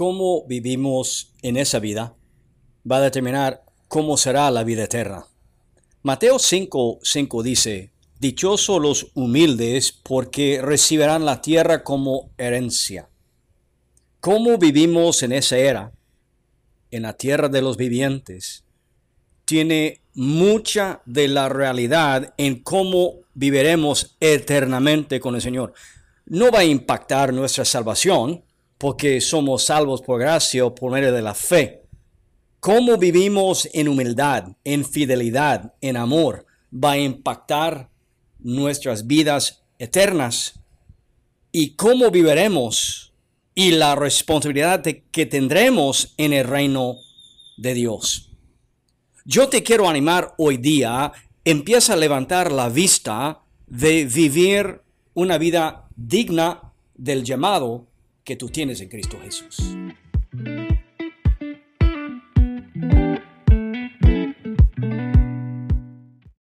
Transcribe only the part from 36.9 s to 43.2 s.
a impactar nuestras vidas eternas. Y cómo viviremos